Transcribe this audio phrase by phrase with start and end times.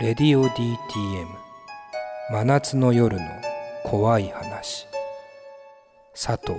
[0.00, 0.78] レディオ DTM
[2.30, 3.26] 真夏の夜の
[3.84, 4.86] 怖い話。
[6.14, 6.54] 佐藤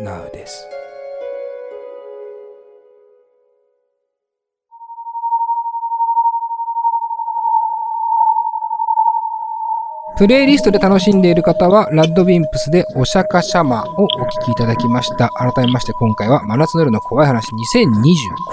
[0.00, 0.79] 直です。
[10.20, 15.30] プレイリストで楽しんでいる方は、ラッドウィンプスでお釈迦シャマをお聞きいただきました。
[15.30, 17.88] 改めまして今回は真夏の夜の怖い話2020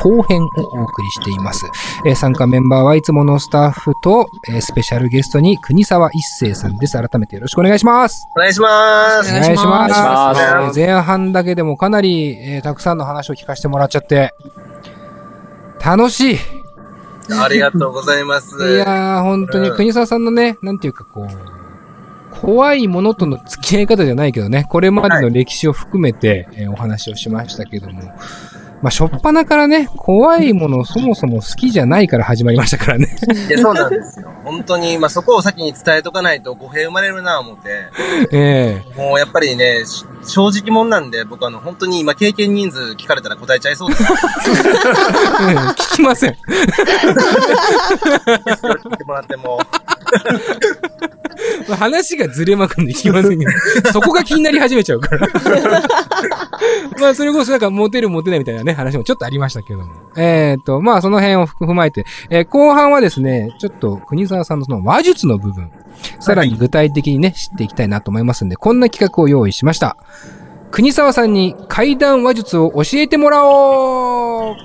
[0.01, 0.47] 後編を
[0.79, 1.65] お送りしています。
[2.05, 6.93] えー参加メンバーはいつものスタッフと、えースペシャルゲストに国沢一生さんです。
[6.93, 8.25] 改めてよろしくお願いします。
[8.37, 9.29] お願いします。
[9.29, 9.65] お願いします。
[9.65, 14.33] お願いしますえー前半だけでもかなり、えーたくさんの話を聞かせてもらっちゃって、
[15.83, 16.37] 楽しい。
[17.29, 18.55] ありがとうございます。
[18.55, 21.56] いやー、本当にうん国沢さんのね、なんていうかこう、
[22.41, 28.01] 怖いものとの付き合い方じゃないけどね、これまでの歴史を含めて、えーお話をしましたけども、
[28.81, 33.15] まあ、しょっぱなからね、怖いものそもそも好きじゃないから始まりましたからね。
[33.49, 34.29] いや、そうなんですよ。
[34.43, 37.69] 本当に、まあ、そこを先に伝えとかないと語弊生まれるなぁ思って、
[38.31, 44.03] ええもうやっぱりね、し正直者なんで、僕あの、本当に今経験人数聞かれたら答えちゃいそうです。
[44.03, 44.07] うん
[45.69, 46.35] 聞きません。
[48.77, 49.59] 聞いてもらっても。
[51.67, 53.51] ま あ話がずれまくんで聞きませんけど、
[53.91, 55.27] そこが気になり始めちゃうから。
[56.99, 59.87] まあ、それこそなんか、モテるモテないみたいなね、話もちょっとありましたけども。
[60.15, 65.69] えっ、と、まあ、その辺を踏まえて、えー後半はですね、ちょっと、国沢さんのその話術の部分、
[66.19, 69.97] さらに具体的にね、知っていきたいなと思いますんで、こんな企画を用意しました。
[70.71, 74.55] 国沢さんに怪談話術を教えてもらおう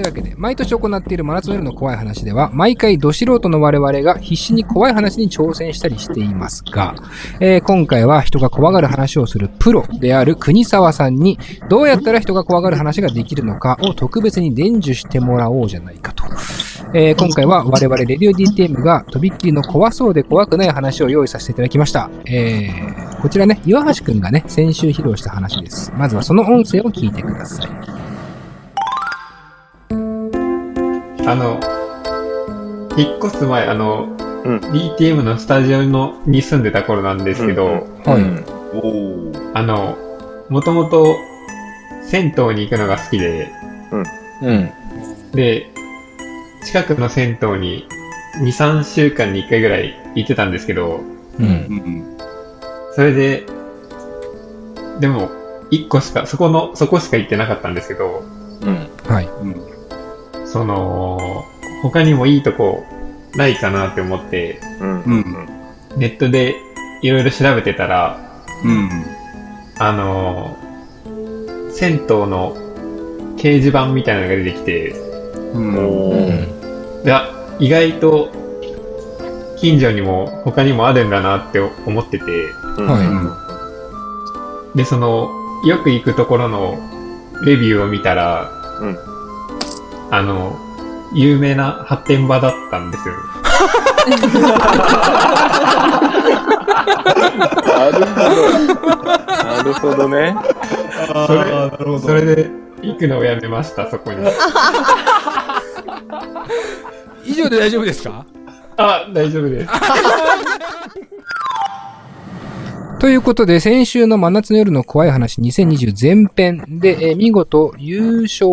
[0.00, 6.94] というわけで、毎年行っている真夏の夜の怖い話では、毎回ど素人の我々が必死に怖い話に挑戦したりしていますが、
[7.38, 16.24] えー今回は人が怖がる話をするプロである国沢さんに、どうやったら人が怖がる話ができるのかを特別に伝授してもらおうじゃないかと。
[16.94, 22.08] えー今回は我々レディオ DTM がとびっきりの怖そうで怖くない話を用意させていただきました。
[22.24, 25.92] えーこちらね、岩橋くんがね、先週披露した話です。
[25.94, 27.99] まずはその音声を聞いてください。
[31.26, 31.60] あの、
[32.96, 34.08] 引っ越す前、あの、
[34.44, 37.72] うん DTM のスタジオのに住んでた頃なんですけど、うん
[38.04, 38.22] はい。
[38.72, 39.98] おーあの、
[40.48, 41.16] もともと
[42.04, 43.52] 銭湯に行くのが好きで、
[44.42, 44.70] うん。
[45.32, 45.70] で、
[46.64, 47.86] 近くの銭湯に
[48.42, 51.00] 2、3週間に1回ぐらい行ってたんですけど、
[51.38, 51.46] うん。
[51.46, 52.16] うん。
[52.94, 53.46] それで、
[55.00, 55.30] でも、
[55.70, 58.24] 1個しか、そこの、そこしか行ってなかったんですけど、
[58.62, 58.88] うん。
[59.06, 59.28] はい。
[59.42, 59.69] うん。
[60.52, 61.44] その、
[61.82, 62.84] 他にもいいとこ
[63.36, 65.02] ないかなって思って、うん。
[65.02, 65.48] うん。
[65.96, 66.56] ネットで
[67.02, 68.18] いろいろ調べてたら、
[68.64, 68.88] うん。
[69.78, 70.70] あのー
[71.72, 72.56] 銭湯の
[73.36, 74.90] 掲示板みたいなのが出てきて、
[75.54, 75.74] うん。
[75.74, 77.04] うおーん。
[77.04, 78.28] であ意外と
[79.58, 83.46] 近所にも他にもあるんだなって思ってて、は
[84.74, 85.28] いで、その、
[85.66, 86.78] よく行くところの
[87.44, 88.50] レビューを見たら、
[88.80, 89.09] うん
[90.10, 90.58] あの、
[91.12, 93.14] 有名な発展場だったんですよ。
[94.08, 94.48] なるほど。
[99.44, 100.34] なるほどね。
[101.26, 102.50] それそれで
[102.82, 104.26] 行くのをやめました、そこに。
[107.24, 108.24] 以上で大丈夫ですか？
[108.76, 109.70] あ、大丈夫です。
[113.00, 118.48] ということで、先週の真夏の夜の怖い話2020前編で、えー見事優勝、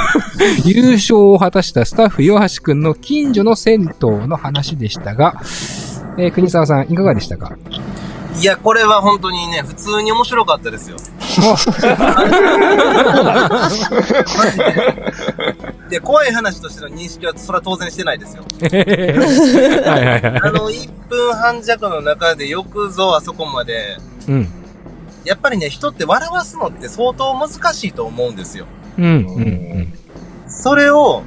[0.64, 5.34] 優勝を果たしたスタッフ岩橋くんの近所の銭湯の話でしたが、
[6.16, 7.54] えー国沢さんいかがでしたか？
[8.40, 10.96] いや、これは本当にね、普通に面白かったですよ。
[11.40, 11.46] で。
[15.90, 18.44] で、怖い話としての認識は、それは当然してないですよ。
[18.60, 18.68] は
[19.98, 20.40] いはいはい。
[20.42, 23.96] あの、1分半弱の中でよくぞあそこまで、
[24.28, 24.48] うん。
[25.24, 28.66] やっぱりね、人って笑わすのって相当難しいと思うんですよ。
[28.98, 29.04] うん。
[29.04, 29.92] うん。
[30.48, 31.22] それを、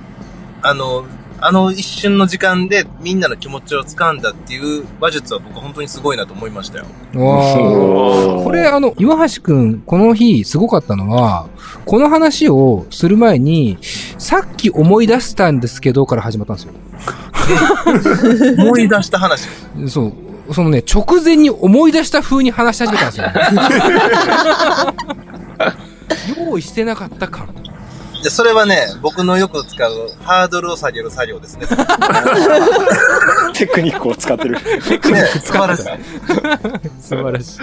[0.61, 1.05] あの、
[1.41, 6.85] あの一瞬の時間でみんなの気持ちを掴んだっていう話術は僕本当にすごいなと思いましたよ。
[7.13, 7.25] うん。
[7.25, 11.47] わーこれ、あの、岩橋くん、この日、すごかったのは、
[11.85, 13.77] この話をする前に、
[14.17, 16.73] さっき思い出したんですけど、から始まったんですよ。
[18.57, 19.47] 思い出した話。
[19.87, 20.53] そう。
[20.53, 23.27] そのね、直前に思い出した風に話し始めたんですよ。
[26.47, 27.47] 用意してなかった感。
[28.23, 31.65] で、それはね、僕のよく使うハードルを下げる作業ですね。
[31.69, 31.75] ね、
[33.53, 34.57] テクニックを使ってる。
[34.59, 35.83] 素晴らしい。
[37.01, 37.59] 素晴らしい。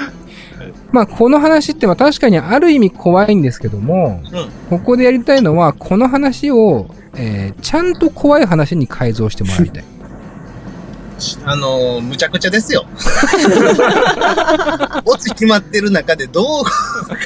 [0.90, 9.84] まあ、この話ってまあ確かにある意味怖いんですけども、うんここでやりたいのは、この話を、えーちゃんと怖い話に改造してもらいたい。
[11.44, 12.86] あのー、むちゃくちゃですよ。
[15.04, 16.64] オチ決まってる中でどう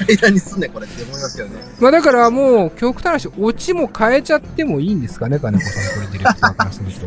[0.07, 1.53] 階段にすんねん、これって思いますよね。
[1.81, 7.07] まあだからもう、極端な話、オチも変えちゃってもいいんですかね、金子さん、これディレクターからすると。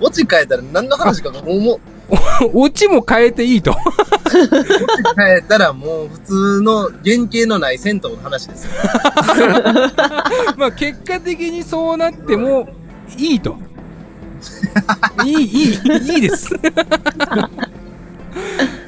[0.00, 1.80] オチ変えたら何の話かが思う。
[2.52, 3.74] オチも変えていいと。
[5.16, 8.70] 変えたらもう普通の原型のない銭湯の話ですよ。
[10.56, 12.68] まあ結果的にそうなっても
[13.16, 13.56] いいと。
[15.24, 16.54] いい、いい、いいです。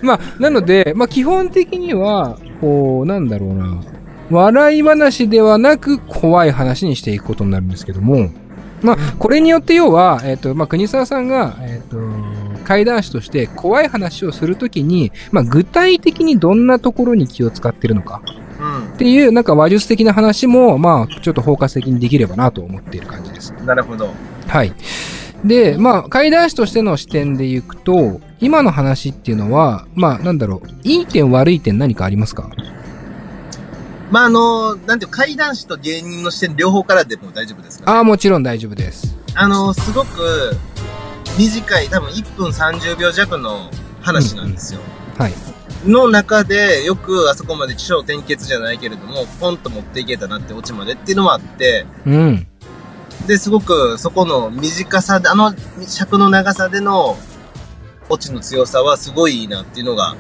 [0.03, 3.83] まあ、なので、まあ基本的には、こう、なんだろうな。
[4.31, 8.31] 笑い話ではなく怖い話にしていくことになるんですけども、
[8.83, 11.97] まあ、これによって要は、えっ、と、まあ、国沢さんが、えっ、と、
[12.65, 18.23] 怪談師として怖い話をするときに、まあ、具体的にどんなところに気を使ってるのか。
[18.95, 23.55] っていう、なんか話術的な話も、まあ、ちょっと包括的にできればなと思っている感じです。
[23.59, 23.67] うん。
[23.67, 24.11] なるほど。
[24.49, 24.73] はい。
[25.45, 32.51] で、まあ、怪談師としての視点でいくと、今の話っていうのは、まあ、なんだろう、いい点悪い点何かありますか？
[34.11, 39.17] まあ、あのー、なんていう、怪談師と芸人の視点両方からでも大丈夫ですか、ああ、もちろん大丈夫です。
[39.35, 40.57] あのー、すごく
[41.39, 44.81] 短い、多分1分30秒弱の話なんですよ。
[45.19, 45.33] はい。
[45.85, 52.47] の中で、よくあそこまで起承転結じゃないけれども、ポンと持っていけたなってオチまでっていうのもあって、うん。
[53.27, 55.55] で、すごくそこの短さで、あの
[55.87, 57.17] 尺の長さでの
[58.09, 60.15] オチの強さはすごいいいなっていうのが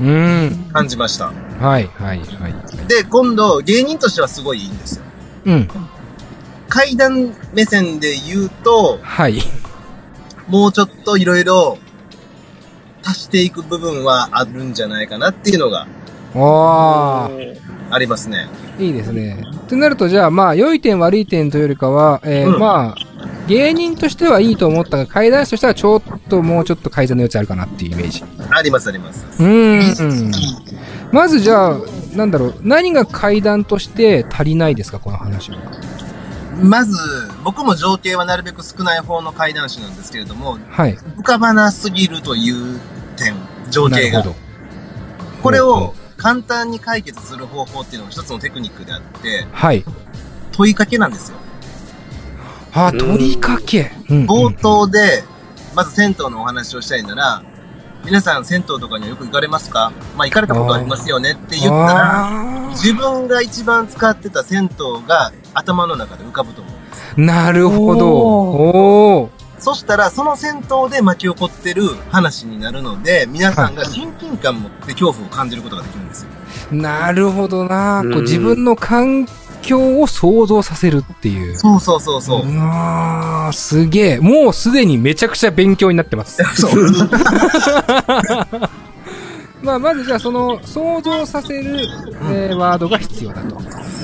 [0.00, 0.70] うん。
[0.72, 1.26] 感じました。
[1.26, 2.88] はい、はい、はい。
[2.88, 5.04] で、今度、芸人としてはすごいいいんですよ。
[5.44, 5.68] うん。
[6.68, 9.40] 階段目線で言うと、はい。
[10.48, 11.78] もうちょっといろいろ
[13.04, 15.86] 足していく部分はあるんじゃないかなっていうのが
[16.34, 17.30] あ
[17.90, 18.48] あ、ありますね。
[18.82, 19.42] いいですね。
[19.56, 23.12] ってなると、じゃあ、まあ、良い点悪い点というよりかは、えーうんまあ、
[23.46, 28.24] 芸人としてはいいと思ったが、怪談師としてはちょっともうちょっと改善の余地あるかなっていうイメージ。
[28.50, 29.26] ありますあります。
[29.38, 30.32] うーん。
[31.12, 31.76] まずじゃあ、
[32.14, 35.58] なんだろう、何が階段として足りないですか、この話は。
[36.62, 36.96] まず、
[37.44, 40.94] 僕も情景はなるべく少ない方の階段師なんですけれども、はい。
[41.18, 42.78] 浮かばなすぎるという
[43.16, 43.34] 点、
[43.70, 44.36] 情景がなるほ。
[44.36, 44.42] ど。
[45.42, 49.84] これを簡単に解決する方法っていうのが一つのテクニックであって、はい。
[50.52, 51.38] 問いかけなんですよ。
[52.72, 53.90] あー、うん取りかけ。
[54.08, 55.24] うん冒頭で、
[55.74, 57.42] まず銭湯のお話をしたいなら、
[58.04, 59.92] 皆さん銭湯とかにはよく行かれますか？
[60.16, 67.14] まあ行かれたことありますよねって言ったら、あ自分が一番使ってた銭湯が頭の中で浮かぶと思うんです。
[67.16, 68.08] ーなるほど。
[68.08, 69.41] おおー。
[69.62, 76.28] そしたら、その銭湯で巻き起こってる話になるので、皆さんが親近感を持って恐怖を感じることができるんですよ。
[76.72, 78.02] なるほどな。
[78.02, 79.26] こううん自分の環
[79.62, 81.56] 境を想像させるっていう。
[81.56, 82.46] そうそうそうそう。
[82.46, 84.18] うわーすげえ。
[84.18, 86.42] もうすでにめちゃくちゃ勉強になってます。
[86.60, 86.72] そう。
[89.62, 91.86] まあ、まずじゃあその想像させる、
[92.32, 93.54] えーワードが必要だと。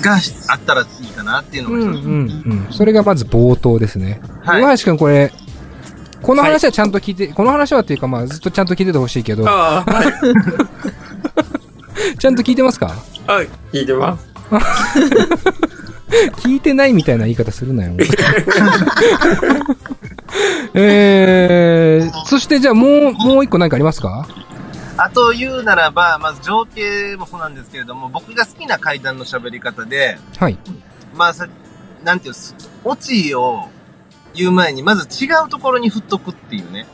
[0.01, 0.15] が
[0.49, 2.05] あったらいいかなっていうのうんが一つ。
[2.07, 2.15] うんう
[2.55, 2.67] ん。
[2.71, 4.21] それがまず冒頭ですね。
[4.45, 5.33] はい岩橋くんこれ、
[6.23, 9.85] この話はちゃんと聞いて、この話はっていうかまあずっとちゃんと聞いててほしいけど、は
[12.15, 12.17] い。
[12.19, 12.95] ちゃんと聞いてますか？
[13.27, 13.49] はい。
[13.73, 14.29] 聞いてます。
[16.41, 17.93] 聞いてないみたいな言い方するなよ。
[20.75, 24.27] えー、そしてじゃあもう、もう一個何かありますか？
[24.97, 30.59] あと言うならば、まず情景もそうなんですけれども、僕が好きな階段の喋り方で、はい。
[31.15, 31.47] まあさ、
[32.03, 32.35] なんていう、
[32.85, 33.69] オチを
[34.39, 36.87] 言う前に、まず違うところに振っとくっていうね。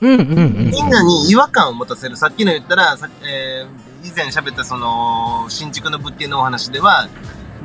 [0.00, 0.70] うんうんうん。
[0.70, 2.16] みんなに違和感を持たせる。
[2.16, 7.08] さっきの言ったら、さえー、以前喋ったその、新築の物件のお話では、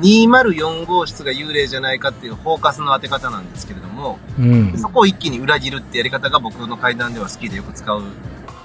[0.00, 4.78] 204号室が幽霊じゃないかっていうフォーカスの当て方なんですけれども、うん。
[4.78, 8.02] そこを一気に裏切るってやり方が僕の階段では好きでよく使う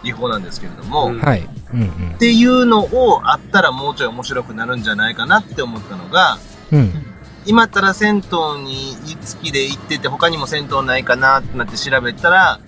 [0.04, 1.48] 技法なんですけれども、うんはい。
[1.74, 6.38] うんっていうのをあったらもうちょい面白くなるんじゃないかなって思ったのが、
[6.72, 7.15] うん。
[7.46, 7.50] うん。
[7.50, 8.22] 今ったら銭湯
[8.64, 12.60] に好きで行ってて他にも銭湯ないかなってなって調べたら、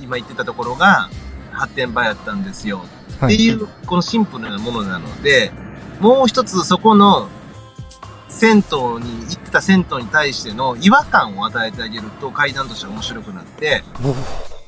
[0.00, 1.08] 今言ってたところが
[1.52, 2.84] 発展場やったんですよ。
[3.20, 3.34] はい。
[3.34, 5.52] っていう、このシンプルなものなので、
[6.00, 7.28] もう一つそこの
[8.28, 8.64] 銭湯に
[9.28, 13.84] 行ってた銭湯に対しての違和感を与えてあげると階段として面白くなって、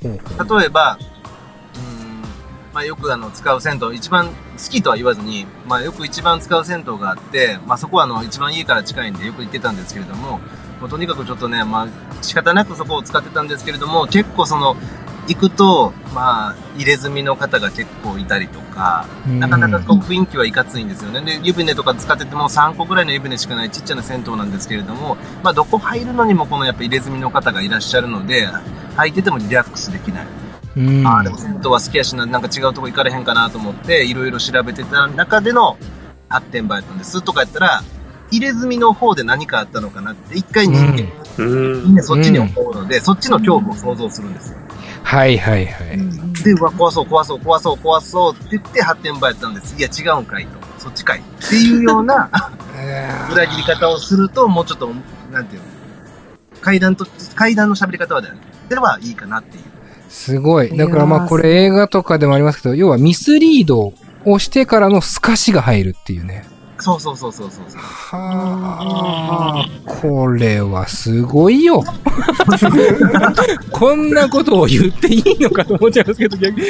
[0.02, 0.98] 例えば、
[2.74, 4.34] まあよくあの使う銭湯、一番好
[4.68, 10.40] きとは言わずに、まあよく一番使う銭湯があって、まあそこはあの一番家から近いんでよく行ってたんですけれども、
[10.80, 11.88] もうとにかくちょっとね、まあ
[12.20, 14.76] 仕方なくそこを使ってたんですけれども、結構その、
[15.26, 21.22] 行くと、まあ、入れ墨の方が結構いたりとか、うんなかなかこう雰囲気はいかついんですよね。
[21.22, 28.48] で、湯船とか使ってても3個ぐらいの湯船しかないちっちゃな銭湯なんですけれども、まあ、どこ入るのにもこのやっぱ入れ墨の方がいらっしゃるので、
[28.96, 30.26] 入っててもリラックスできない。
[30.76, 31.06] うん。
[31.06, 35.76] ああ、でも銭湯は好きやしな、なんか違うとこ行かれへんかなと思って、いろいろ調べてた中での
[36.28, 37.22] 発展場やったんです。
[37.22, 37.82] とかやったら、
[38.30, 41.84] 入れ墨の方で何かあったのかなって、一回人間、うん。
[41.84, 44.58] みんなそっちに思うので、そっちの恐怖を想像するんですよ。
[45.04, 46.42] はいはいはい。
[46.42, 49.76] で、うわ、怖そう、怖そう、怖そう、怖そうって言って発展場やったんです。
[49.78, 50.58] いや、違うんかいと。
[50.78, 51.20] そっちかい。
[51.20, 52.30] っていうような
[53.32, 54.90] 裏切り方をすると、もうちょっと、
[55.30, 55.68] なんていうの、
[56.60, 58.40] 階段と、階段の喋り方はだよね。
[58.68, 59.64] ではいいかなっていう。
[60.14, 60.74] すごい。
[60.76, 63.92] だからまあこれ映画とかでもありますけど、要はミスリード
[64.24, 66.46] をしてからの透かしが入るっていうね。
[66.78, 67.80] そうそうそうそうそうそう。
[67.80, 71.82] はあ、これはすごいよ。
[73.72, 76.66] こんなことを言っていいのかと思っちゃいますけど、逆に。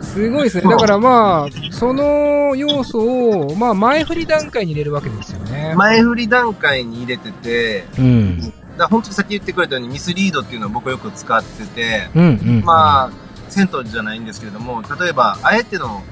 [0.00, 0.62] すごいですね。
[0.62, 5.74] だからまあ、その要素を、まあ前振り段階に入れるわけですよね。
[5.76, 8.52] 前振り段階に入れてて、うん。
[8.78, 12.26] だ本当にさっき言ってくれたようにミスリードっていうのは僕よく使ってて、うんう
[12.62, 12.64] ん。
[12.64, 16.02] まあ、銭湯じゃないんですけれども、例えば、あえての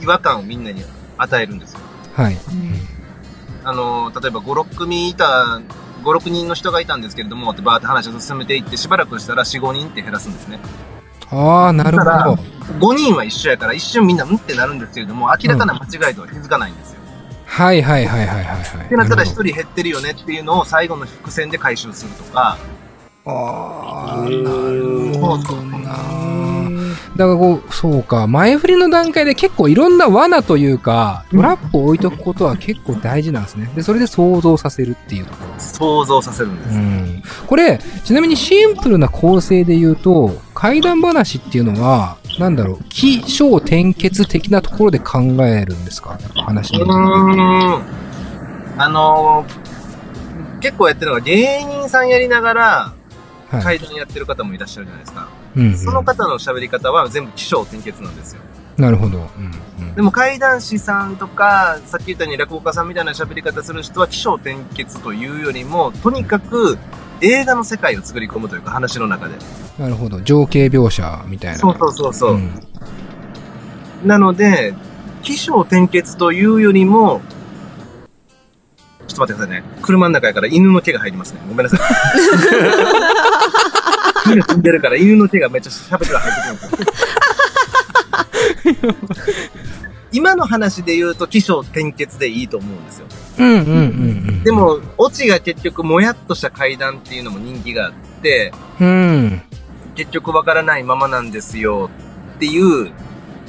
[0.00, 0.82] 違和感をみんなに
[1.18, 1.80] 与えるんですよ。
[2.16, 2.36] あ、はい。
[3.64, 5.60] あの、例えば5、6組いた、
[6.02, 10.60] 5、6人の人がいたんですけれども、ってバーって話を進めていって、しばらくしたら4、5人って減らすんですね。
[11.30, 12.10] ああ、なるほど。
[12.78, 16.98] 5人は一緒やから一瞬みんなうんってなるんですけれども、明らかな間違いとは気づかないんですよ。
[16.98, 17.03] はい
[17.54, 18.86] はいはいはいはいはい。
[18.86, 22.58] ってなったら1るほど人減ってるよねっていうのを最後の伏線で回収するとか、
[23.26, 25.96] ああ、なうんるほどな。
[27.16, 33.70] だからこう、そうか、前振りの段階で結構いろんな罠というか、トラップを置いとくことは結構大事なんですね。
[33.76, 35.60] で、それで想像させるっていうところ。
[35.60, 36.74] 想像させるんです。
[36.74, 37.22] うん。
[37.46, 46.18] これ、ちなみにシンプルな構成で言うと、怪談話っていうのは、なんだろう、起承転結的なところで考えるんですか？
[46.34, 46.94] 話うの。
[46.94, 47.82] ーん。
[48.76, 52.92] あのー結構やってるのが芸人さんやりながら
[53.50, 53.62] はい。
[53.62, 55.28] 階段やってる方もいらっしゃるじゃないですか。
[55.56, 58.40] うんうんその方の喋り方は全部起承転結なんですよ。
[58.78, 59.18] なるほど。
[59.18, 59.24] うん
[59.86, 66.78] うんでも怪談師さんとか、さっき言ったように落語家さんみたいな喋り方する人は起承転結というよりも、とにかく
[67.24, 69.34] 映画の世界を作り込むというか話の中で。
[69.78, 70.20] なるほど。
[70.20, 71.58] 情景描写みたいな。
[71.58, 72.36] そうそうそうそう。
[72.36, 72.50] ん
[74.04, 74.74] なので、
[75.22, 77.22] 起承転結というよりも、
[79.08, 79.64] ちょっと待ってくださいね。
[79.82, 81.40] 車の中やから犬の毛が入りますね。
[81.48, 81.80] ごめんなさい。
[84.32, 86.52] 犬踏んでるから犬の毛がめっちゃ喋ってる入ってくる
[88.94, 89.10] んです
[89.80, 89.83] よ。
[90.14, 93.06] 今の話で言うと起承転結でいいと思うんですよ。
[93.40, 93.80] うんうんうんう
[94.30, 94.44] ん。
[94.44, 97.92] で、も、オチが結局もやっとした階段っていうのも人気があっ
[98.22, 99.42] て、うん。
[99.96, 101.90] 結局わからないままなんですよ
[102.36, 102.92] っていう、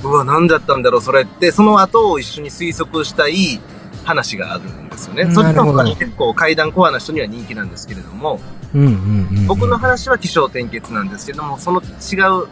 [0.04, 3.62] うわ、何だったんだろう、それって、その後を一緒に推測したい
[4.04, 5.32] 話があるんですよね。
[5.34, 8.40] そっちの方が結構階段コアな人には人気なんですけれども、
[8.74, 9.48] うんうんうん。
[9.48, 12.48] 僕の話は起承転結なんですけども、その違う、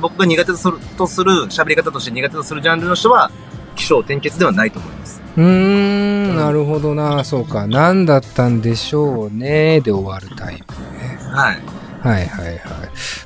[0.00, 3.30] 僕が苦手とする、とする喋り方として苦手とするジャンルの人は、
[3.76, 5.22] 起承転結ではないと思います。
[5.36, 7.22] うーん、なるほどな。
[7.22, 7.66] そうか。
[7.66, 9.80] 何だったんでしょうね。
[9.80, 11.18] で終わるタイプね。
[11.30, 11.58] はい。
[12.02, 12.58] はいはいはい。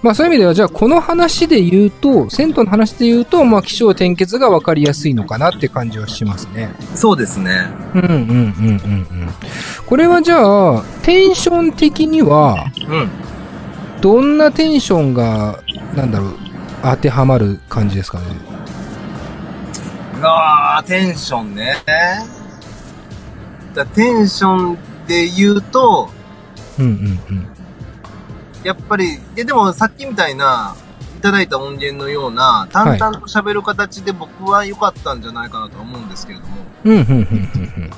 [0.03, 6.71] まあそういう意味では、じゃあこの話で言うと、銭湯の話で言うと、まあ気象転結が分かりやすいのかなって感じはしますね。
[6.95, 7.69] そうですね。
[7.95, 8.27] うんうんうんうんう
[9.27, 9.29] ん。
[9.87, 10.39] これはじゃ
[10.79, 13.09] あ、テンション的には、うん。
[14.01, 15.61] どんなテンションが、
[15.95, 16.37] なんだろう、
[16.83, 18.25] 当てはまる感じですかね？
[20.21, 21.77] うわー、テンションね。
[23.75, 26.11] だテンションで言うと、
[26.79, 27.49] うんうんうん。
[28.63, 30.77] やっぱり、ででもさっきみたいな、
[31.19, 37.15] いただいた音源のような、淡々と喋る形で僕は良かったんじゃないかなとは思うんですけれども、うん、うん、うん、うん。
[37.15, 37.91] うん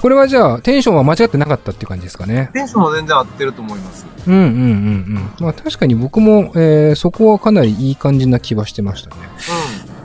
[0.00, 2.50] これはじゃあ、テンションは間違ってなかったっていう感じですかね。
[2.52, 4.04] テンションも全然合ってると思います。
[4.26, 4.50] うん、うん、うん、う
[5.20, 5.32] ん。
[5.38, 9.16] まあ確かに僕も、えー、そこはかなりいい感じな気はしてましたね。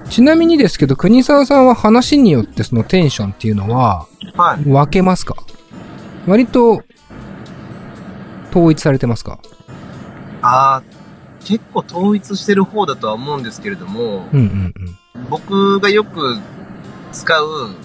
[0.10, 4.40] ちなみにですけど、国沢さんは話によってそのテンションっていうのはうん。
[4.40, 4.64] はい。
[4.64, 5.36] 分けますか？
[6.26, 6.82] 割と、
[8.50, 9.40] 統一されてますか？
[10.42, 14.74] あー、結構統一してる方だとは思うんですけれども、うん、
[15.16, 16.38] うん、僕がよく
[17.12, 17.76] 使う、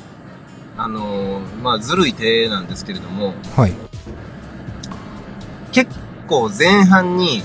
[0.76, 3.34] あのーまあ、ずるい手なんですけれども、うん。
[3.60, 3.72] はい。
[5.72, 5.98] 結
[6.28, 7.42] 構前半に、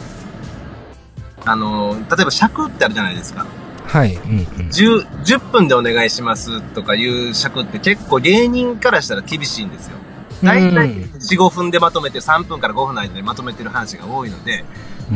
[1.46, 3.46] あのー例えば尺ってあるじゃないですか。
[3.88, 4.16] はい。
[4.16, 4.46] うん、うん。
[4.70, 9.98] 10, 10分でお願いしますとかいう尺って結構芸人からしたら厳しいんですよ。
[10.44, 14.66] 大体うん4、5分でまとめて3分から5分の間でまとめてる話が多いので、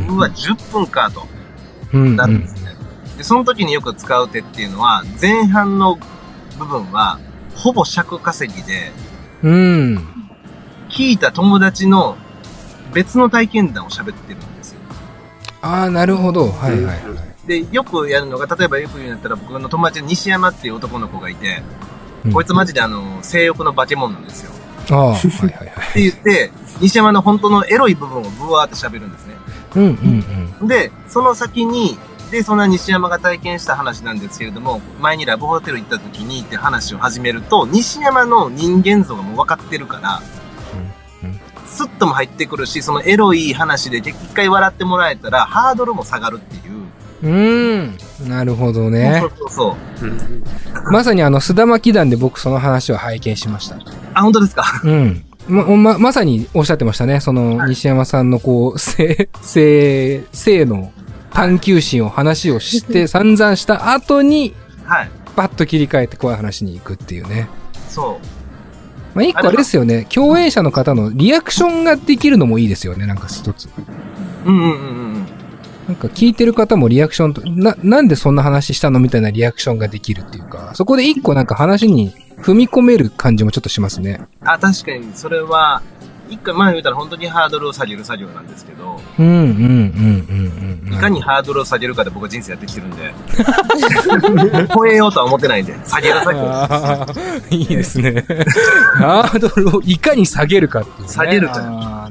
[0.08, 1.26] うわ、10分かと。
[1.92, 2.16] うん。
[2.16, 2.74] なるんですね。
[3.18, 5.98] で、その時によく使う手っていうのは、前半の
[6.58, 7.18] 部分は、
[7.54, 8.90] ほぼ尺稼ぎで、
[9.42, 10.08] うん。
[10.88, 12.16] 聞いた友達の
[12.92, 14.80] 別の体験談を喋ってるんですよ。
[15.60, 16.50] ああ、なるほど。
[16.50, 17.31] はいはいはい。
[17.46, 21.62] で、よくやるのが、例えばよく言うんだったら、僕の友達に西山っていう男の子がいて、
[22.24, 24.52] うんこいつマジであの、性欲の化け物なんですよ。
[24.90, 25.68] ああ、はいはいはい。
[25.68, 29.34] って言って、西山の本当のエロい部分をブワーって喋るんですね。
[29.74, 29.84] うん
[30.60, 31.98] うんで、その先に、
[32.30, 40.22] で、そんな西山が体験した話なんですけれども、前にラブホテル行った時にって話を始めると、西山の人間像がもう分かってるから、
[41.22, 46.84] うんうんスッとも入ってくるし、そのエロい話で一回笑ってもらえたら、ハードルも下がるっていう。
[47.22, 47.32] うん。
[47.32, 48.28] うーん。
[48.28, 49.26] なるほどねそ。
[49.26, 50.06] うそうそう。
[50.06, 50.42] うん
[50.90, 53.76] まさにあの、須田巻団で僕その話を拝見しました。
[54.14, 54.64] あ、本当ですか？
[54.84, 55.24] うん。
[55.48, 57.20] ま、ま、まさにおっしゃってましたね。
[57.20, 60.92] その、はい西山さんのこう、性、性、性の
[61.32, 65.10] 探求心を話をして 散々した後に、はい。
[65.36, 67.48] パッと切り替えて怖い話に行くっていうね。
[67.88, 68.26] そう。
[69.16, 70.06] まあ、一個あれですよね。
[70.12, 73.06] 共演者の方のリアクションができるのもいいですよね。
[73.06, 73.68] なんか一つ。
[74.44, 75.11] うんうんうんうん。
[75.88, 84.20] なんか聞いてる方もリアクションと、な、なんでそんな話したのみたいなリアクションができるっていうか、そこで一個なんか話に踏み込める感じもちょっとしますね。
[84.42, 85.82] あ、確かに、それは、
[86.32, 89.48] 一回前言うたら本当にハードルを下げる作業なんですけど、うんうんうんう
[90.32, 90.94] んうん。
[90.94, 93.12] いかにハードルを下げるかで僕は人生やってきてるんで、
[94.74, 97.06] 超えようとは思ってないんで、下げる作業。
[97.50, 98.24] いいですね。
[98.96, 101.08] ハードルをいかに下げるかっていう、ね。
[101.08, 102.01] 下げるか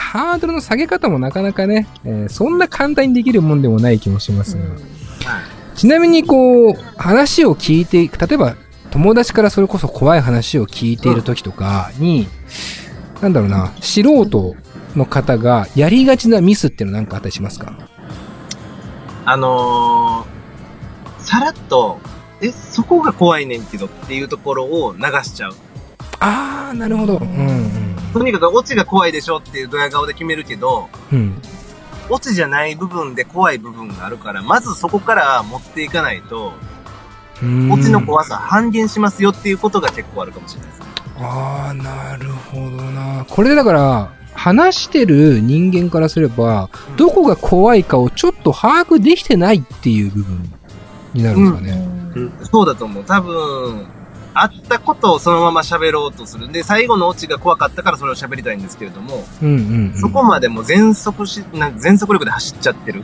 [0.00, 4.62] ハードルの下げ方もなかなかね、えーそんな簡単にできるもんでもない気もしますが。
[4.62, 4.72] はい
[5.76, 8.56] ちなみにこう、話を聞いて、例えば
[8.90, 12.28] 友達からそれこそ怖い話を聞いている時とかに、
[13.20, 14.56] なんだろうな、素人
[14.94, 17.74] の方がやりがちなミスっていうのなんかあったりしますか？
[19.26, 22.00] あのー、さらっと、
[22.40, 25.54] え、そこが怖いねんけどっていうところを流しちゃう。
[26.20, 27.18] あー、なるほど。
[27.18, 27.85] うんうん。
[28.18, 31.40] とにかくオチが怖いでしょっていうドヤ顔で決めるけど、うん。
[32.08, 36.54] オチじゃない部分で怖い部分があるから、まずそこから持っていかないと、
[37.42, 40.86] うんオチの怖さ半減しますよっていうことが結構あるかもしれないですね。
[41.18, 43.26] ああ、なるほどな。
[43.28, 50.52] これでだから、話してる人間からすれば、どこが怖いかをちょっと把握できてないっていう部分
[51.12, 52.48] になるんですかね。
[52.50, 53.04] そうだと思う。
[53.04, 53.86] 多分、
[54.42, 56.50] あったことをそのまま喋ろうとする。
[56.50, 59.58] で、最後のオチが怖かったからそれを喋りたいんですけれども、うんうん、う
[59.90, 59.94] ん。
[59.94, 63.02] そこまでも全速し、なん全速力で走っちゃってる。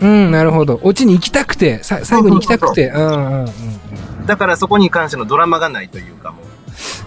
[0.00, 0.80] うん、なるほど。
[0.82, 2.88] オチに行きたくて、さ最後に行きたくて。
[2.88, 3.46] うんうんうん
[4.26, 6.44] だからそこに関してのドラマがないというかもう。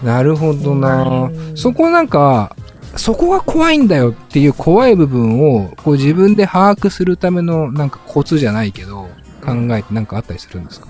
[0.02, 0.06] うん。
[0.06, 1.28] なるほどな。
[1.56, 2.54] そこなんか、
[2.96, 9.08] そこが怖いんだよっていう怖い部分を、こう自分で把握するためのなんかコツじゃないけど、
[9.44, 10.86] 考えてなんかあったりするんですか？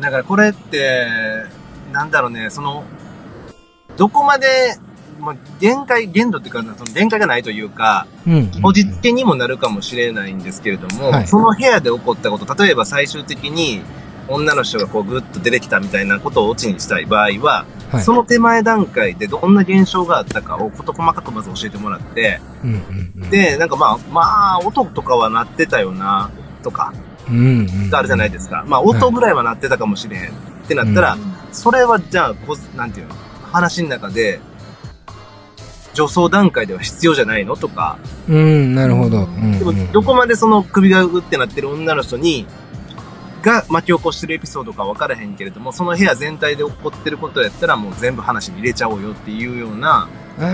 [0.00, 1.06] だからこれって、
[1.92, 2.84] なんだろうね、その、
[3.96, 4.78] どこまで、
[5.18, 8.50] もう限界、限度っていうか、その限界がないというか、うん。
[8.62, 11.26] こじつけにもなるかもしれないんですけれども、はい。
[11.26, 13.82] その部屋で起こったこと、例えば最終的に
[14.28, 18.02] 女の人がこうグッと出てきたみたいなことをオチにしたい場合は、はい。
[18.02, 22.40] その手前段階でどんな現象があったかを事細かくまず教えてもらって、
[23.30, 26.30] で、なんかまあ、まあ、音とかは鳴ってたよな、
[26.62, 26.94] とか、
[27.90, 28.64] があるじゃないですか。
[28.66, 30.32] まあ、音ぐらいは鳴ってたかもしれへんっ
[30.68, 31.16] てなったら、
[31.52, 33.14] それはじゃあこ、なんていうの、
[33.52, 34.40] 話の中で、
[35.94, 39.24] 助走段階では必要じゃないのとか、うん、なるほど。
[39.24, 42.46] うんでもうん、どこまでその首がうってなってる女の人に、
[43.42, 50.46] が巻き起こしてるエピソードか分からへんけれども、その部屋全体で起こってることやったらもう全部話に入れちゃおうよっていうような、ああ、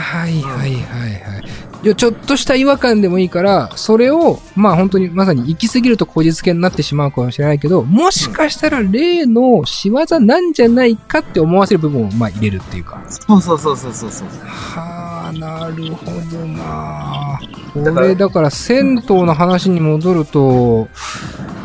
[0.00, 1.44] はいはいはいはい。
[1.80, 13.00] いやちょっとした違和感でもいいから、それを、まあ本当にまさに行き過ぎるとこじつけになってしまうかもしれないけど、もしかしたら例の仕業なんじゃないかって思わせる部分をまあ入れるっていうか。
[13.08, 14.28] そうそうそうそうそうそう。
[14.44, 17.38] はあ、なるほどな
[17.76, 20.88] だからこれだから銭湯の話に戻ると、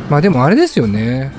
[0.09, 1.31] まあでもあれですよね。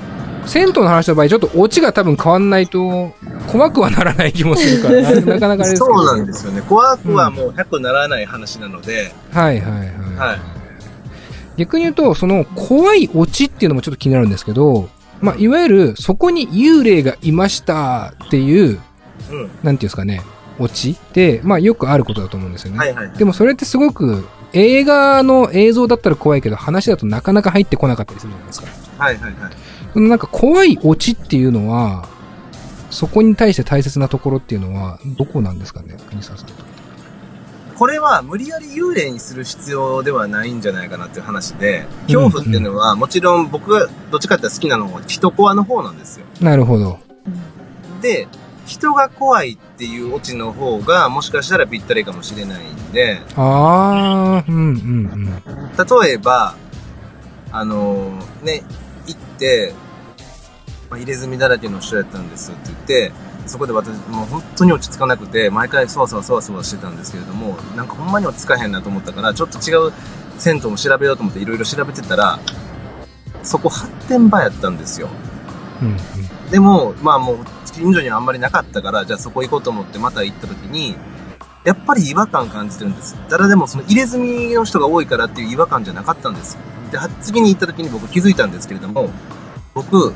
[0.45, 3.13] 銭湯の話の場合、ちょっとオチが多分変わんないと、
[3.51, 5.85] 怖くはならない気もするから、な なかなかあれですけど。
[5.85, 6.61] そうなんですよね。
[6.61, 9.79] 怖くはもう100ならない話なので、はいはいはい。
[10.17, 10.39] はい
[11.57, 14.89] 逆に言うと、その怖いオチっていうのもちょっと気になるんですけど、
[15.21, 18.79] まあ、いわゆるそこに幽霊がいましたっていう、
[19.31, 19.41] うん。
[19.41, 20.21] なんていうんですかね、
[20.59, 22.77] オチって、まあよくあることだと思うんですよね。
[22.77, 23.11] はいはい。
[23.11, 28.67] でもそれってすごく映画の映像だったら怖いけど話だとなかなか入ってこなかったりするじゃないですか。
[28.97, 29.51] はいはいはい。
[29.93, 32.07] そのなんか怖いオチっていうのは、
[32.89, 36.47] そこに対して大切なところっていうのはどこなんですかね、国沢さん。
[37.77, 46.25] これは無理やり幽霊にする必要ではないんじゃないかなっていう話で、恐怖っていうのは、もちろん僕がどっちかって好きなのは人コアの方なんですよ。
[46.39, 46.99] なるほど。
[48.01, 48.29] で、
[48.65, 56.03] 人が怖いっていうオチの方が、もしかしたらぴったりかもしれないんで、ああ、うんうんうん。
[56.03, 56.55] 例えば、
[57.51, 58.63] あのね、
[59.07, 59.73] 行って、
[60.89, 63.11] まあ、入れ墨だらけの人やったんですって言って、
[63.45, 69.93] そこで私、もう本当に落ち着かなくて、毎回そわそわそわそわしてたんですけれども、なんかほんまに落ち着かへんなと思ったから、ちょっと違う
[70.39, 72.39] 銭湯も調べようと思っていろいろ調べてたら、
[73.43, 75.09] そこ発展場やったんですよ。
[75.81, 77.37] うんうんでも、まあもう、
[77.73, 80.95] 近所にはあんまりなかったから、じゃあそこ行こうと思ってまた行った時に、
[81.63, 83.15] やっぱり違和感感じてるんです。
[83.29, 86.57] 誰でもその入れ墨の人が多いからっていう違和感じゃなかったんです。
[86.91, 89.09] で、は次に行った時に僕気づいたんですけれども、
[89.73, 90.13] 僕、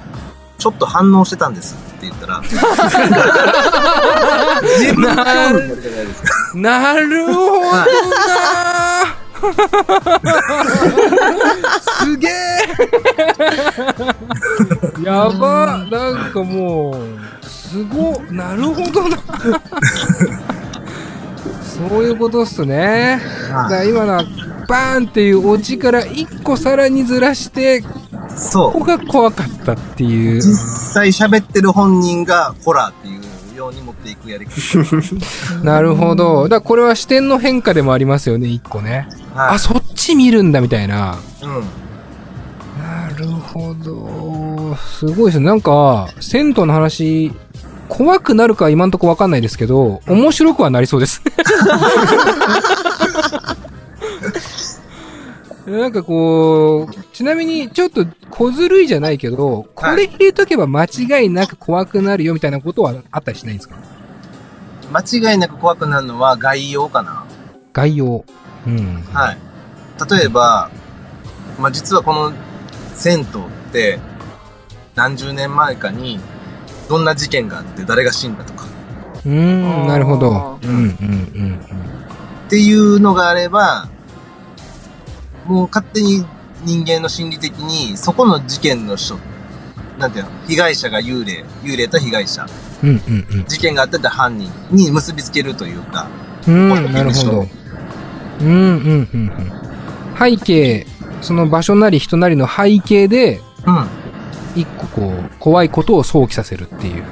[0.60, 2.56] ちょっと反応してたんですって言ったら、自
[4.94, 6.58] 分なるじゃないですか？
[6.58, 7.86] なるほどな
[12.00, 12.32] すげえ
[15.04, 16.96] やばなんかもう、
[17.46, 19.18] すごなるほどな
[21.64, 23.22] そういうことっすね。
[23.48, 24.26] だから今のは、
[24.68, 27.84] バーンっていうオチから一個さらにずらして、
[28.36, 28.74] そう。
[28.74, 30.42] ここが怖かったっていう。
[30.42, 30.56] 実
[30.94, 33.18] 際喋ってる本人がホラーってい
[33.54, 34.52] うように持っていくやり方。
[35.64, 36.44] なるほど。
[36.44, 39.08] だからこれは視点の変化でもありますよね、一個ね。
[39.34, 41.18] はいあ、そっち見るんだみたいな。
[41.42, 41.64] うん。
[43.20, 44.76] なるほど。
[44.76, 45.46] すごいですね。
[45.46, 47.34] なんか、銭湯の話、
[47.90, 51.22] 怖くなるか今んとこわかんないですけど、面白くはなりそうです。
[55.66, 63.76] なんかこう、ちなみにちょっと小ずるいじゃないけど、これ入れとけば間違いなく怖くなるよみたいなことはあったりしないんですか？
[64.92, 67.26] 間違いなく怖くなるのは概要かな。
[67.74, 68.24] 概要。
[68.66, 69.04] うん。
[69.14, 69.38] はい。
[70.10, 70.72] 例えば、
[71.60, 72.32] まあ、実はこの
[73.00, 73.28] 銭湯っ
[73.72, 74.00] て
[74.96, 76.20] 何十年前かに
[76.90, 78.68] どんな事件があって誰が死んだとか
[79.26, 80.58] うーん、なるほど。
[80.62, 80.86] ーうん、うん、う
[81.54, 81.60] ん。
[82.48, 83.90] っていうのがあれば、
[85.46, 86.26] もう勝手に
[86.64, 89.18] 人間の心理的にそこの事件の人、
[89.98, 92.46] なんていうの、被害者が幽霊、幽霊と被害者、
[92.84, 93.46] うん、うん、うん。
[93.46, 96.08] 事件があってた犯人に結びつけるというか、
[96.48, 97.48] うん、なるほど。
[98.42, 99.32] うん、うん、うん、うん。
[100.18, 100.88] 背景、
[101.22, 103.88] その場所なり人なりの背景で、うん、
[104.56, 107.04] 一個こう、怖いことを想起させるっていう。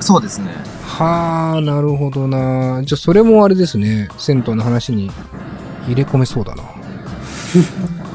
[0.00, 0.48] そうですね。
[0.84, 2.82] はあ、なるほどな。
[2.84, 4.08] じゃあ、それもあれですね。
[4.18, 5.10] 銭湯の話に
[5.86, 6.62] 入れ込めそうだな。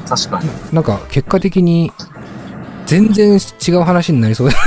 [0.08, 0.50] 確かに。
[0.72, 1.92] なんか、結果的に、
[2.86, 4.56] 全然違う話になりそうだ。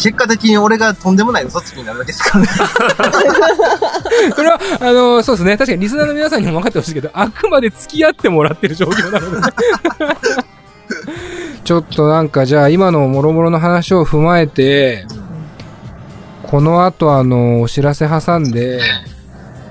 [0.00, 2.50] 結果的に俺がとんでもない嘘つきになるだけですからね。
[4.34, 5.58] これは、あの、そうですね。
[5.58, 9.48] 確かにリスナーの皆さんにも分かってほしいけど、 あくまで付き合ってもらってる状況なので。
[11.64, 15.06] ちょっとなんか、じゃあ今のもろもろの話を踏まえて、
[16.44, 18.80] この後あの、お知らせ挟んで、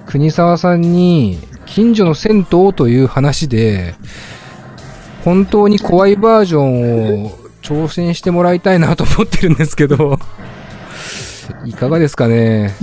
[0.06, 3.96] 国沢さんに、近所の銭湯という話で、
[5.26, 7.39] 本当に怖いバージョンを
[7.70, 10.18] 挑戦してもらいたいなと思ってるんですけど、
[11.66, 12.74] いかがですかね？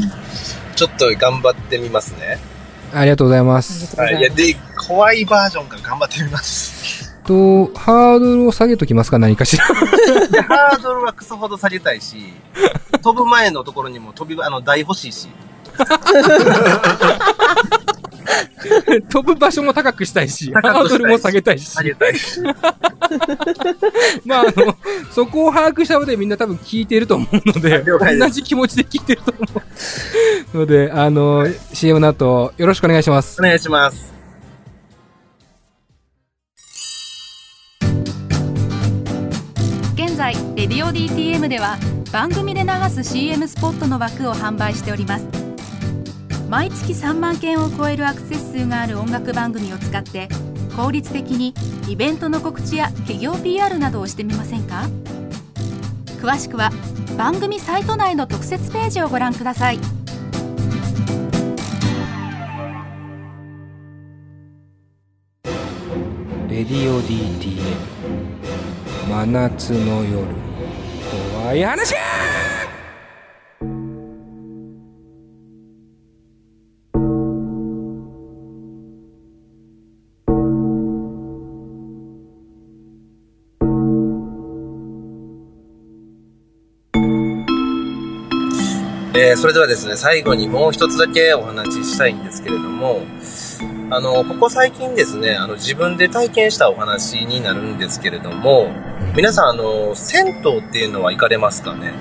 [0.76, 2.38] ちょっと頑張ってみますね。
[2.94, 3.98] ありがとうございます。
[4.00, 4.16] はい。
[4.18, 7.12] いや、で、怖いバージョンから頑張ってみます。
[7.24, 9.18] と、ハードルを下げときますか？
[9.18, 9.66] 何かしら。
[10.30, 12.32] で、ハードルはクソほど下げたいし、
[13.02, 15.28] 飛ぶ前のところにも飛び、あの、台欲しいし。
[19.10, 21.82] 飛ぶ場所も高くしたいし、ハードルも下げたいし下。
[21.82, 22.40] げたいし。
[24.24, 24.76] まあ、あの、
[25.12, 27.84] そこを把握した上でみんな多分聞いてると思うので、
[28.18, 29.62] 同じ気持ちで聞いてると思
[30.54, 30.58] う。
[30.58, 33.42] ので、あの、CM の後、よろしくお願いしますお。
[33.42, 34.16] 願いします。
[39.94, 41.78] 現在レディオ DTM では
[42.12, 45.55] 番組で流す CM スポットの枠を販売しております
[46.48, 50.28] 毎月3万件を超えるアクセス数がある音楽番組を使って
[50.76, 51.54] 効率的に
[51.88, 54.88] イベントの告知や企業 PR などをしてみませんか？
[56.20, 56.70] 詳しくは
[57.18, 59.78] 番組サイト内の特設ページをご覧ください。
[66.48, 67.60] レディオ DTM
[69.10, 70.26] 真夏の夜
[71.42, 71.94] 怖い話
[89.18, 93.00] えーそれではですね、最後にもう一つだけお話ししたいんですけれども、
[93.90, 98.68] あの、ここ最近ですね、あの、自分で体験したお話になるんですけれども、
[99.16, 101.94] 皆さん、あの、銭湯っていうのは行かれますかね？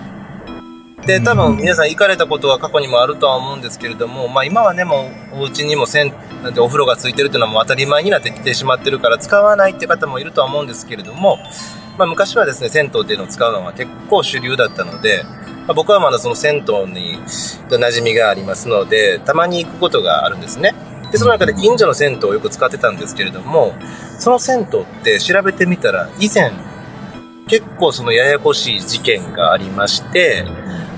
[1.06, 6.12] で、多分皆さん行かれたことは過去にもあるとは思うんですけれども、まあ今はね、もうお家にも銭
[6.44, 11.38] なんてお風呂がついてるっていうのはもう当たり前になってきてしまってるから使わないって方もいるとは思うんですけれども、
[11.98, 15.24] まあ昔はですね、銭湯っていうのを使うのは結構主流だったので、
[15.68, 17.18] まあ、僕はまだその銭湯に
[17.70, 20.76] 馴染みがありますので、たまに行くことがあるんですね。
[21.12, 23.74] で、その中で近所の銭湯をよく使ってたんですけれども、
[24.20, 26.52] その銭湯って調べてみたら、以前、
[27.48, 30.46] 結構そのややこしい事件がありまして、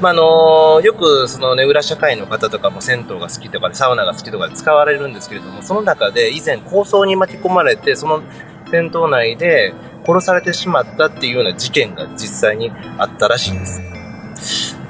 [0.02, 8.22] まあ、のよくそのね、裏社会の方とかも銭湯が好きとかで、サウナが好きとかで使われるんですけれども、その中で以前抗争に巻き込まれて、その
[8.70, 9.74] 銭湯内で
[10.06, 13.97] 殺されてしまったっていうような事件が実際にあったらしいんです。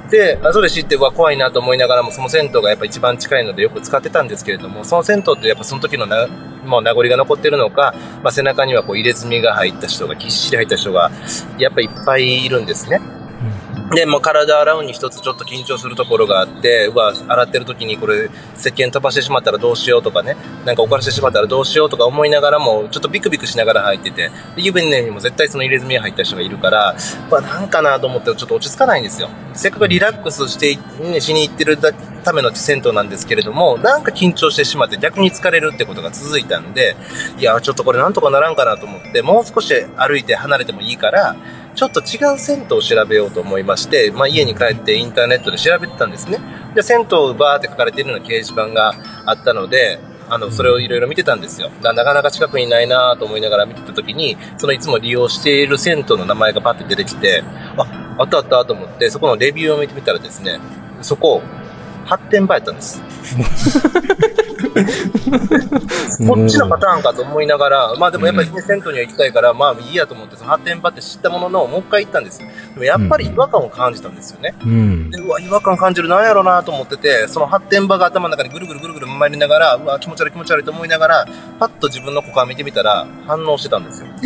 [0.09, 6.27] で、後で知って、は、怖いなと思いながらも、その銭湯がやっぱ一番近いのでよく使ってたんですけれども、その銭湯ってやっぱその時のな、
[6.65, 11.11] もう名残が残ってるのか、まあ、背中にはこう入れ墨が入った人が、ぎっしり入った人が、
[11.57, 13.01] やっぱいっぱいいるんですね。
[13.93, 26.95] で、も体洗うに一つちょっと緊張するところがあって、うわ、洗ってる時にこれ、石鹸飛ばしてしまったらどうしようとかね、なんか怒らせてしまったらどうしようとか思いながらも、ちょっとビクビクしながら入ってて、湯船にも絶対その入れ墨入った人がいるから、
[27.29, 29.29] うわ、なんかなと思ってちょっと落ち着かないんですよ。
[29.53, 36.97] せっかくリラックスして、ね、しに行ってるための銭湯なんですけれども、なんか緊張してしまって逆に疲れるってことが続いたんで、
[37.39, 41.37] いや、ちょっとこれなんとかならんかなと思って、もう少し歩いて離れてもいいから、
[41.77, 46.39] ちょっと違う銭湯を調べようと思いまして、まあ、家に帰ってインターネットで調べてたんですね。
[46.73, 48.95] で、銭湯バーって書かれているような掲示板が
[49.27, 51.69] あったので、あの、それをいろいろ見てたんですよ。
[51.83, 57.43] だなかなか近くにないなと思いながら見てた時に、そのいつも利用している銭湯の名前がパッて出てきて、
[57.77, 60.59] あ、あったあったと思って、そこのレビューを見てみたらですね、
[61.03, 61.43] そこ、
[62.07, 63.01] 発展場やったんです。
[66.25, 72.39] こっちのパターンかと思いながら、まあでもやっぱりね、銭湯には行きたいから、まあいいやと思って、その発展場って知ったものの、もう一回行ったんです。
[72.39, 74.55] でもやっぱり違和感を感じたんですよね。
[74.63, 75.11] うん。
[75.11, 81.27] で、うわ、違和感感じるなんやろうなと思ってて、その発展場が頭の中にぐるぐるぐるぐる回りながら、うわ、気持ち悪い気持ち悪いと思いながら、
[81.59, 84.07] パッと自分の股間見てみたら、反応してたんですよ。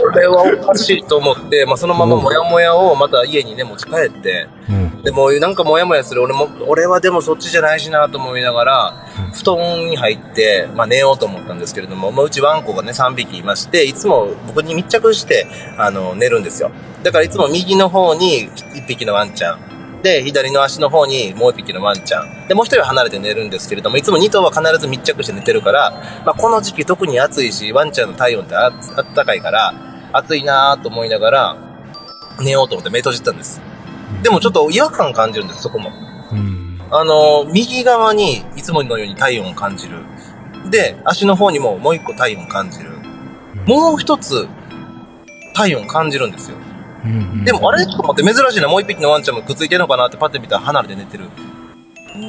[0.00, 5.02] これはおかしいと思って、まあそのままモヤモヤをまた家にね、持ち帰って、うん。
[5.02, 9.56] でもなんかモヤモヤする俺も、俺はでもそっちじゃないしなと思いながら、布団
[9.90, 16.70] に入って、まあ寝ようと思ったんですけれども、まあうちワンコがね3匹いまして、いつも僕に密着して、あの、寝るんですよ。
[17.02, 19.70] だからいつも右の方に1匹のワンちゃん。
[20.02, 22.48] で、左の足の方にもう1匹のワンちゃん。
[22.48, 25.90] で、もう1人は離れて寝るんですけれども、いつも2頭は必ず密着して寝てるから、
[26.24, 28.68] まあこの時期特に暑いし、ワンちゃんの体温ってああ
[29.02, 31.56] ったかいから、暑いなぁと思いながら、
[32.40, 33.60] 寝ようと思って目閉じたんです。
[34.22, 35.90] でもちょっと違和感感じるんです、そこも。
[36.32, 36.80] うん。
[36.90, 39.98] あの、右側にいつものように体温を感じる。
[40.70, 42.90] で、足の方にももう一個体温感じる。
[43.66, 44.48] もう一つ、
[45.54, 46.56] 体温感じるんですよ。
[47.04, 47.44] うん。
[47.44, 51.28] でも、あれと思って珍しいな、もう一匹のワンちゃんもくっついてるのかなってパッて見たら離れて寝てる。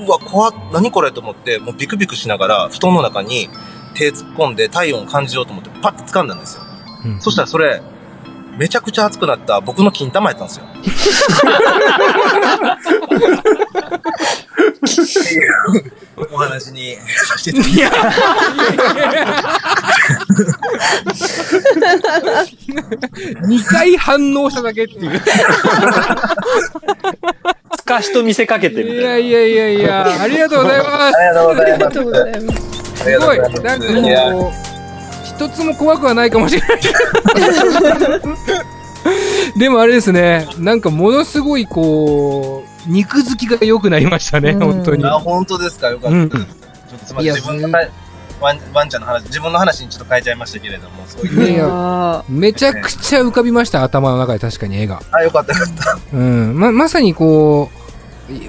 [0.05, 3.49] うわ、怖っ、何これと思って、もうビクビクしながら、布団の中に
[3.95, 6.63] 手突っ込んで体温を感じようと思って、パッて掴んだんですよ。
[7.05, 7.81] うんそしたらそれ、
[8.57, 10.65] めちゃくちゃ熱くなった僕の金玉やったんですよ。
[16.31, 18.15] お話にさせていただき
[21.07, 22.55] ます。
[23.47, 25.21] 2回反応しただけっていう。
[27.77, 31.17] すかしと見せかけていみたいやいやいやいや、ありがとうございます。
[31.17, 31.21] あ
[31.65, 32.61] りがとうございます。
[33.03, 33.19] す。
[33.19, 33.39] ごい。
[33.39, 34.70] なんかいやこう、
[35.47, 36.79] 一つも怖くはないかもしれない。
[39.57, 45.03] でもあれですね、なんかものすごいこう、肉付きが良くなりましたね、うん本当に。
[45.05, 45.87] あ、本当ですか？
[45.89, 46.15] よかった。
[46.17, 47.23] うんちょっとすみません。
[47.23, 47.89] いや自分の話
[48.39, 51.51] ワンワンちゃんの話、自分の話にちょっと変えちゃいましたけれども、そういう。
[51.51, 55.01] いやあめちゃくちゃ浮かびました、頭の中で確かに絵が。
[55.11, 55.97] あ、よかったよかった。
[56.13, 56.59] うん。
[56.59, 57.69] ま、まさにこ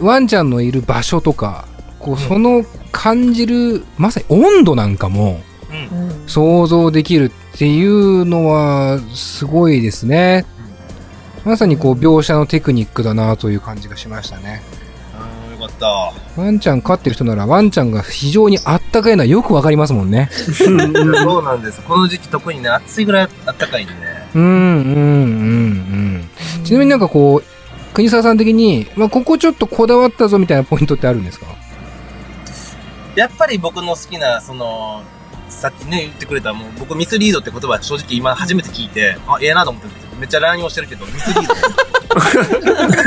[0.00, 1.66] う、ワンちゃんのいる場所とか、
[1.98, 6.12] こう、その感じる、まさに温度なんかもうん。
[6.32, 10.46] 想像できるっていうのは、すごいですね。
[11.44, 14.62] まさにこう、描写のテクニックだなという感じがしましたね。
[15.50, 16.40] うん、よかった。
[16.40, 20.30] ワンちゃん飼ってる人なら、ワンちゃんが非常にあったかいのはよくわかりますもんね。
[20.32, 21.82] そうなんです。
[21.82, 23.98] この時期特にね、暑いぐらいあったかいんでね。
[24.34, 24.62] うん、うん、うん、
[26.56, 26.64] うん。
[26.64, 31.46] ちなみになんかこう、国沢さん的に、まあ、ここちょっとこだわったぞみたいなポイントってあるんですか？
[33.16, 35.02] やっぱり僕の好きな、その、
[35.52, 39.88] さっきね、言ってくれた、もう僕ミスリードって言葉正直今初めて聞いて、あ、ええなと思って
[40.18, 41.54] めっちゃ乱用してるけど、ミスリード。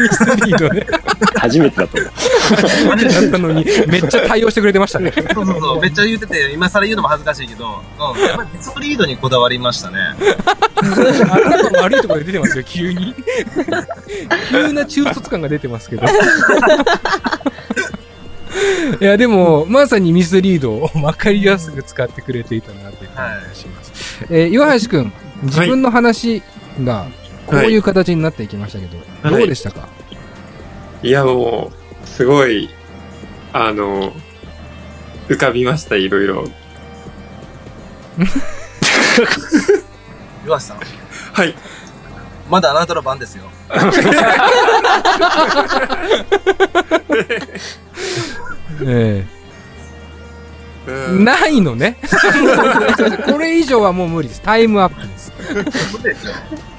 [0.01, 0.86] ミスリードね。
[1.36, 2.12] 初めてだと思う。
[2.97, 5.13] だったのに、めっちゃ対応してくれてましたね。
[5.34, 10.15] そうそうそう、めっちゃ言ってて、今更言うのも恥ずかしいけど、うん、やっぱりミスリードにこだわりましたね。
[10.75, 13.15] 頭悪いところで出てますよ、急に。
[14.49, 16.03] 急な中卒感が出てますけど。
[18.99, 24.25] いや、でも、まさにミスリードを分かりやすく使ってくれていたなという感じがします。
[24.30, 26.41] えー岩橋くん、自分の話
[26.84, 27.08] が、
[27.47, 29.88] こういう形になっていきましたけど、はいどうでしたか、
[31.01, 31.71] いや、も
[32.04, 32.69] う、すごい、
[33.54, 34.13] あの、
[35.28, 36.45] 浮かびました、いろいろ。
[40.45, 40.80] 岩橋さん、
[41.34, 41.56] はい。
[42.49, 43.45] まだあなたの番ですよ。
[48.83, 49.25] え
[50.88, 51.97] うえんないのね。
[53.25, 54.41] これ以上はもう無理です。
[54.41, 55.31] タイムアップです。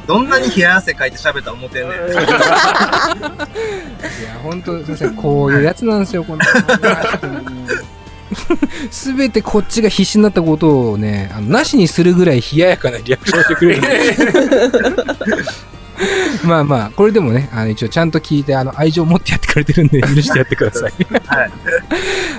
[0.07, 1.91] どんなに冷や汗かいて喋ったら思ってんねん。
[1.99, 2.21] いや、
[4.43, 5.17] 本当すいません。
[5.17, 6.43] こういうやつなんですよ、この。
[8.91, 13.83] すべてこっちが必死になったことをね、あのなしにするぐらい冷ややかなリアクションしてくれる。
[16.45, 20.93] まあまあ、これでもね、あの一応ちゃんと聞いて、あの愛情を持ってやってくれてるんで、 許してやってください。
[21.27, 21.51] はい。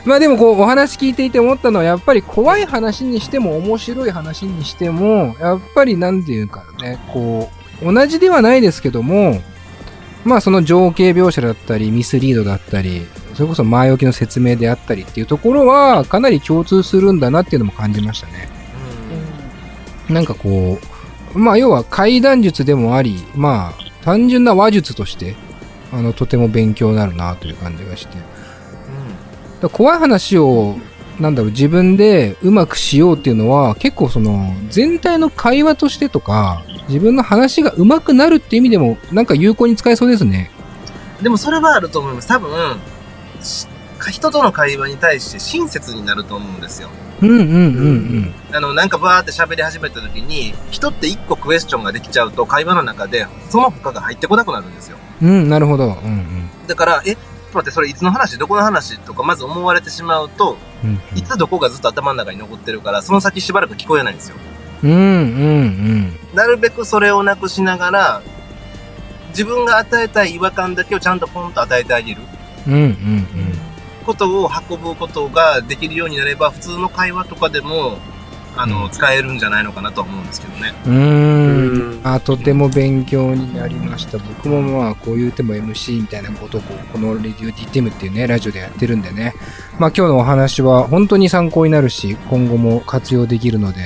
[0.05, 7.49] まあでもこう、お話聞いていて思ったのは、やっぱり怖い話にしても、面白い話にしても、やっぱりなんていうかね、こ
[7.81, 9.41] う、同じではないですけども、
[10.23, 18.49] まあその情景描写だったり、ミスリードだったり、それこそ前置きの説明であったりっていうところは、かなり共通するんだなっていうのも感じましたね。
[20.09, 20.96] なんかこう、
[21.33, 25.35] まあ要は怪談術でもあり、まあ単純な話術として、
[25.91, 28.17] あの、とても勉強になるなという感じがして。
[29.61, 30.77] だ怖い話を、
[31.19, 40.51] なんだろう、自分でうまくしようっていうのは、結構その、全体の会話としてとか、自分の話が上手くなるっていう意味でも、なんか有効に使えそうですね。
[41.21, 42.27] でもそれはあると思います。
[42.27, 42.77] 多分、
[43.41, 43.67] し
[44.11, 46.89] 人との会話に対して親切になると思うんですよ。
[47.21, 54.97] うんうんうんあの、なんかバーって喋り始めた時に、人って一個クエスチョンができちゃうと、会話の中で、その他が入ってこなくなるんですよ。
[55.21, 55.29] うん。
[55.29, 55.85] うん、なるほど。
[55.85, 56.49] うんうん。
[56.67, 64.35] だから、え、ちょっと待って、それいつの話どこの話とか、まず思われてしまうと、うんいつどこがずっと頭の中に残ってるから、その先しばらく聞こえないんですよ。
[64.83, 65.03] うんうんう
[66.33, 66.35] ん。
[66.35, 68.21] なるべくそれをなくしながら、
[69.29, 72.21] 自分が与えたい違和感だけをちゃんとポンと与えてあげる
[72.67, 73.27] うんうん
[74.07, 77.99] ことを運ぶことができるようになれば、普通の会話とかでも、
[78.55, 80.73] あの、うん使えるんじゃないのかなとは思うんですけどね。
[80.87, 82.01] うん。
[82.03, 84.17] あ、とても勉強になりました。
[84.17, 89.35] 僕もまあ、こう言うても MC みたいなことをこう、このレディオ DTM っていうね、ラジオでやってるんでね。
[89.77, 93.79] まあ今日のお話は本当に参考になるし、今後も活用できるので、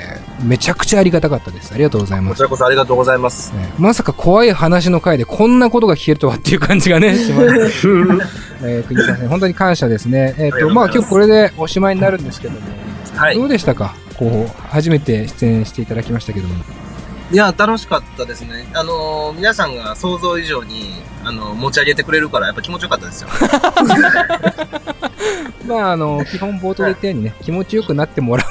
[0.44, 1.74] めちゃくちゃありがたかったです。
[1.74, 2.44] ありがとうございますこち。
[2.44, 3.54] らこそありがとうございます。
[3.54, 7.88] ねまさか怖い話の回でこんなことが聞けるとはっていう感じがね、します。
[8.64, 10.36] えー、国さん、本当に感謝ですね。
[10.38, 12.60] えっ、ありがとと、まあ今日これでおしまいになるんですけども、
[13.16, 13.36] はい。
[13.36, 13.96] どうでしたか？
[14.18, 16.56] こう、初めて出演していただきましたけども。
[17.32, 18.68] いや、楽しかったですね。
[18.74, 20.92] あのー皆さんが想像以上に、
[21.24, 23.30] あの持ち上げてくれるから、やっぱ気持ちよかったですよ。
[25.68, 28.44] まあ、あの、基本冒頭で言ったようにね、気持ちよくなってもら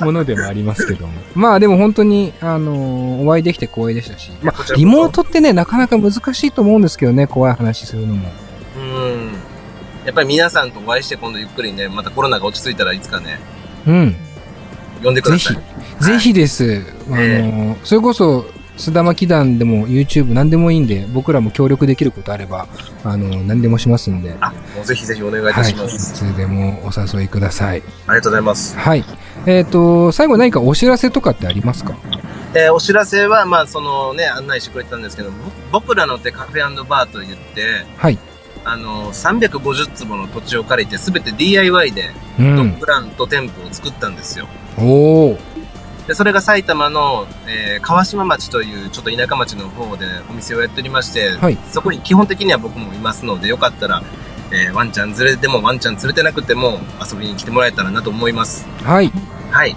[0.00, 1.12] う ものでもありますけども。
[1.34, 8.28] まあでも本当に、あの、お会いできて光栄でしたし、まあ、リモートってね、なかなか難しいと思うんですけどね、怖い話するのも。
[8.92, 9.32] うん。
[10.04, 13.38] やっぱり皆さんとお会いして今度ゆっくりね、またコロナが落ち着いたらいつかね、
[13.86, 14.10] うん。
[14.10, 14.16] ぜ
[15.00, 16.82] ひ呼んでください。、ぜひです。
[17.08, 22.66] あの、えそれこそ、須田巻団でも YouTube 何でもいいんで、僕らも協力できることあれば、
[23.04, 25.70] あの、何でもしますんで、あ、もうぜひぜひお願いいたはい。
[25.70, 26.14] いします。
[26.14, 27.82] つでもお誘いください。
[28.06, 28.76] ありがとうございます。
[28.76, 29.04] はい。
[29.46, 31.94] えっ、と、最後何かお知らせとかってありますか？
[32.54, 38.18] えーお知らせは、まあ、そのね、案内してくれてたんですけど、ぼ僕らの手カフェバーと言って、はい。
[38.64, 42.78] あの、350坪の土地を借りて、すべて DIY で、うドッん。
[42.78, 44.46] グランと店舗を作ったんですよ。
[44.78, 45.38] おー。
[46.06, 54.02] で、それが埼玉の、えー川島町というちょっと田舎町の方でお店をやっておりまして、はいそこに基本的には僕もいますので、よかったら、
[54.52, 58.66] えーワンちゃん連れてもワンちゃん連れてなくても遊びに来てもらえたらなと思います。
[58.84, 59.10] はい。
[59.50, 59.76] はい。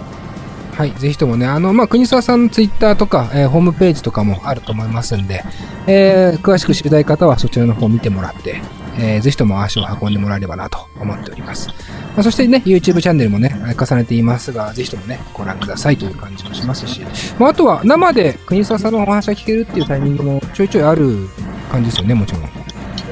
[0.76, 0.92] はい。
[0.92, 5.42] ぜひともね、あの、まあ、国沢さんのツイッターとか、えーホームページとかもあると思いますんで、
[5.86, 8.60] えー詳しく知りたい方はそちらの方を見てもらって、
[8.98, 11.68] えーぜひとも足を運んでもらえればなと思っております。
[11.68, 11.74] ま
[12.20, 17.02] あ、そしてね、YouTube チャンネルもね、重ねていますが、ぜひともね、ご覧くださいという感じもしますし、
[17.38, 21.28] まあ、あとは生で国沢さんのお話が聞けるっていうタイミングもちょいちょいある
[21.70, 22.42] 感じですよね、もちろん。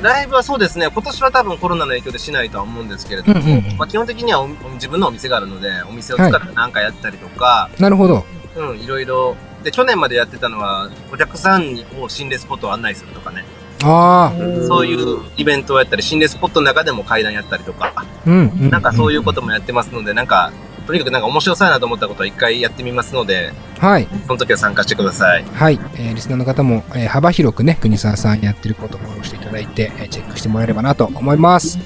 [0.03, 8.25] ライブはそうですね、今年は多分コロナの影響でしないとは思うんですけれども、うんうんうんまあ、基本的にはお自分のお店があるので、お店を使って何かやったりとか、なるほど。
[8.57, 13.45] うん、いろいろで、去年までやってたのは、お客さんを心霊スポットを案内するとかね。
[13.85, 18.71] ああ、そういうイベントをやったり、心霊スポットの中でも階段やったりとか、うん、うん。
[18.71, 20.53] なんかそういうこともやってますので、なんか、
[20.87, 24.07] とにかくなんか面白そうやなと思ったことを一回やってみますので、はい。
[24.27, 25.45] その時は参加してください。
[25.53, 25.81] はい。
[25.97, 31.79] えーリスナーの方も、えー幅広くね、国沢さんやってることをフォローしていただいて、えーチェックしてもらえればなと思います。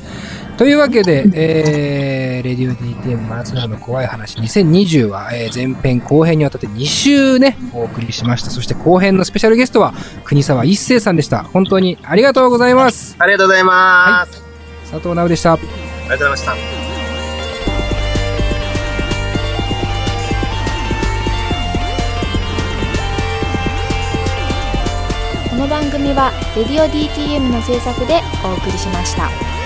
[0.58, 8.50] というわけで、えー、レディオ DTM 真夏の怖い話2020は、えー前編後編にわたって2週ね、お送りしました。
[8.50, 9.94] そして後編のスペシャルゲストは
[10.24, 11.44] 国沢一生さんでした。
[11.44, 13.14] 本当にありがとうございます。
[13.20, 14.42] ありがとうございます。
[14.90, 15.52] 佐藤直でした。
[15.52, 15.74] ありがと
[16.08, 16.52] うございました。
[25.50, 29.57] この番組は「レディオ DTM」の制作でお送りしました。